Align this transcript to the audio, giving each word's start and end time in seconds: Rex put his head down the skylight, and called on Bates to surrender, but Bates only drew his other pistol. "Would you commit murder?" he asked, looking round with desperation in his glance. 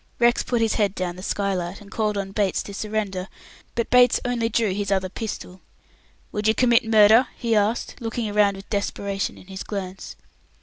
Rex 0.17 0.41
put 0.41 0.61
his 0.61 0.73
head 0.81 0.95
down 0.95 1.15
the 1.15 1.21
skylight, 1.21 1.79
and 1.79 1.91
called 1.91 2.17
on 2.17 2.31
Bates 2.31 2.63
to 2.63 2.73
surrender, 2.73 3.27
but 3.75 3.91
Bates 3.91 4.19
only 4.25 4.49
drew 4.49 4.73
his 4.73 4.91
other 4.91 5.09
pistol. 5.09 5.61
"Would 6.31 6.47
you 6.47 6.55
commit 6.55 6.83
murder?" 6.83 7.27
he 7.37 7.55
asked, 7.55 7.97
looking 8.01 8.33
round 8.33 8.57
with 8.57 8.67
desperation 8.71 9.37
in 9.37 9.45
his 9.45 9.61
glance. 9.61 10.15